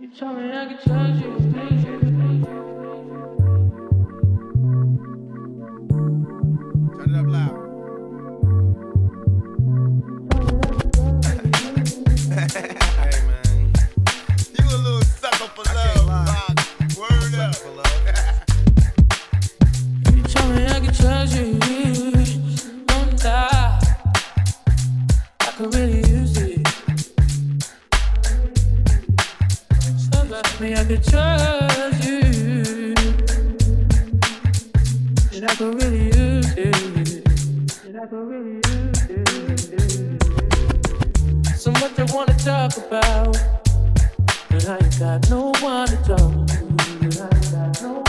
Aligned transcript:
You 0.00 0.08
told 0.16 0.38
me 0.38 0.52
I 0.52 0.66
could 0.66 0.80
trust 0.80 1.24
you. 1.24 2.87
Me, 30.68 30.74
I 30.74 30.84
could 30.84 31.02
trust 31.02 32.04
you. 32.04 32.94
And 35.32 35.44
I 35.44 35.54
could 35.54 35.82
really 35.82 36.04
use 36.06 36.56
it. 36.56 37.26
And 37.86 37.96
I 37.96 38.06
could 38.06 38.28
really 38.28 38.60
use 39.08 39.70
it. 39.70 40.22
So 41.56 41.70
much 41.72 41.98
I 41.98 42.04
wanna 42.14 42.34
talk 42.34 42.76
about. 42.76 43.36
But 44.50 44.68
I 44.68 44.76
ain't 44.76 44.98
got 44.98 45.30
no 45.30 45.52
one 45.60 45.88
to 45.88 45.96
talk 45.96 46.46
to. 46.46 46.56
I 46.58 47.28
ain't 47.36 47.52
got 47.52 47.82
no 47.82 48.07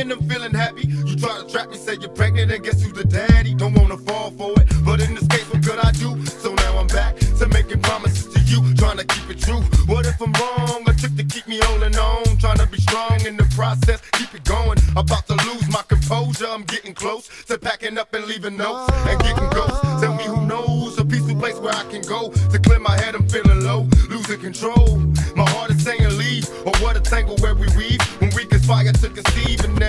and 0.00 0.12
I'm 0.12 0.28
feeling 0.28 0.54
happy, 0.54 0.88
you 0.88 1.16
try 1.16 1.42
to 1.42 1.46
trap 1.50 1.70
me, 1.70 1.76
say 1.76 1.96
you're 2.00 2.08
pregnant, 2.10 2.50
and 2.50 2.64
guess 2.64 2.82
who's 2.82 2.92
the 2.92 3.04
daddy? 3.04 3.54
Don't 3.54 3.74
wanna 3.74 3.98
fall 3.98 4.30
for 4.30 4.52
it, 4.60 4.66
but 4.84 5.00
in 5.00 5.14
this 5.14 5.26
case, 5.28 5.44
what 5.52 5.62
could 5.62 5.78
I 5.78 5.92
do? 5.92 6.24
So 6.26 6.54
now 6.54 6.78
I'm 6.78 6.86
back 6.86 7.16
to 7.18 7.46
making 7.48 7.82
promises 7.82 8.32
to 8.32 8.40
you, 8.40 8.74
trying 8.74 8.96
to 8.96 9.04
keep 9.04 9.28
it 9.30 9.40
true. 9.40 9.60
What 9.86 10.06
if 10.06 10.20
I'm 10.20 10.32
wrong? 10.32 10.88
A 10.88 10.94
trick 10.94 11.16
to 11.16 11.24
keep 11.24 11.46
me 11.46 11.60
holding 11.64 11.96
on, 11.96 12.38
trying 12.38 12.58
to 12.58 12.66
be 12.66 12.80
strong 12.80 13.20
in 13.26 13.36
the 13.36 13.44
process, 13.54 14.00
keep 14.12 14.34
it 14.34 14.44
going. 14.44 14.78
About 14.96 15.26
to 15.26 15.34
lose 15.48 15.68
my 15.68 15.82
composure, 15.86 16.46
I'm 16.48 16.64
getting 16.64 16.94
close 16.94 17.28
to 17.46 17.58
packing 17.58 17.98
up 17.98 18.14
and 18.14 18.24
leaving 18.24 18.56
notes 18.56 18.92
and 19.06 19.20
getting 19.20 19.48
ghosts. 19.50 19.80
Tell 20.00 20.14
me 20.14 20.24
who 20.24 20.46
knows 20.46 20.98
a 20.98 21.04
peaceful 21.04 21.36
place 21.36 21.58
where 21.58 21.74
I 21.74 21.84
can 21.90 22.02
go 22.02 22.30
to 22.30 22.58
clear 22.58 22.80
my 22.80 22.96
head. 22.96 23.14
I'm 23.14 23.28
feeling 23.28 23.64
low, 23.64 23.86
losing 24.08 24.40
control. 24.40 24.96
My 25.36 25.48
heart 25.50 25.70
is 25.70 25.84
saying 25.84 26.08
leave, 26.16 26.48
or 26.66 26.72
what 26.80 26.96
a 26.96 27.00
tangle 27.00 27.36
where 27.38 27.54
we 27.54 27.66
weave 27.76 28.00
when 28.20 28.30
we 28.34 28.46
conspire 28.46 28.92
to 28.92 29.08
conceive. 29.08 29.64
And 29.64 29.79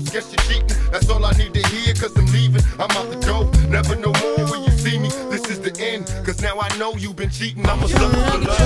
house, 0.00 0.10
guess 0.12 0.32
you're 0.32 0.42
cheating. 0.44 0.90
That's 0.90 1.08
all 1.08 1.24
I 1.24 1.32
need 1.32 1.54
to 1.54 1.66
hear, 1.68 1.94
cause 1.94 2.16
I'm 2.16 2.26
leaving. 2.26 2.62
I'm 2.78 2.90
out 2.90 3.10
the 3.10 3.20
door, 3.26 3.50
never 3.68 3.96
no 3.96 4.12
more 4.12 4.50
when 4.50 4.62
you 4.64 4.70
see 4.70 4.98
me. 4.98 5.08
This 5.30 5.48
is 5.48 5.60
the 5.60 5.76
end, 5.80 6.06
cause 6.24 6.40
now 6.42 6.58
I 6.58 6.76
know 6.78 6.94
you've 6.94 7.16
been 7.16 7.30
cheating. 7.30 7.66
I'm 7.68 7.82
a 7.82 7.88
sucker 7.88 8.30
for 8.30 8.38
love. 8.38 8.59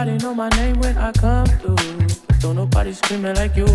Nobody 0.00 0.24
know 0.24 0.34
my 0.34 0.48
name 0.56 0.80
when 0.80 0.96
I 0.96 1.12
come 1.12 1.44
through. 1.44 1.76
Don't 2.40 2.56
nobody 2.56 2.90
screaming 2.94 3.34
like 3.34 3.54
you. 3.54 3.66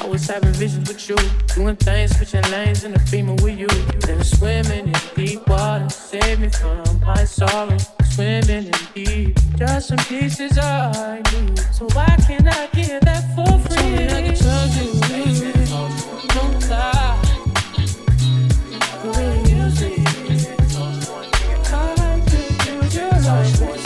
I 0.00 0.08
was 0.08 0.26
having 0.26 0.52
visions 0.54 0.88
with 0.88 1.08
you, 1.08 1.14
doing 1.54 1.76
things, 1.76 2.16
switching 2.16 2.42
lanes 2.50 2.82
in 2.82 2.90
the 2.90 3.08
beamer 3.12 3.34
with 3.34 3.56
you. 3.56 3.68
Then 4.00 4.24
swimming 4.24 4.88
in 4.88 4.94
deep 5.14 5.46
water, 5.46 5.88
save 5.88 6.40
me 6.40 6.48
from 6.48 6.98
my 7.06 7.22
sorrow. 7.22 7.76
Swimming 8.10 8.48
in 8.48 8.72
deep, 8.92 9.38
just 9.54 9.86
some 9.86 9.98
pieces 9.98 10.58
I 10.58 11.22
need. 11.32 11.60
So 11.72 11.86
why 11.92 12.12
can't 12.26 12.48
I 12.48 12.66
get 12.72 13.02
that 13.02 13.22
for 13.36 13.56
free? 13.60 13.76
Something 13.76 14.10
I 14.10 14.22
can 14.22 14.34
trust 14.34 14.82
you. 14.82 14.94
No 16.34 16.42
lie. 16.70 17.18
Good 19.00 19.36
music. 19.46 19.94
Time 21.62 22.20
to 22.26 22.38
use 22.72 22.96
your 22.96 23.10
life. 23.10 23.81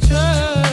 the. 0.00 0.63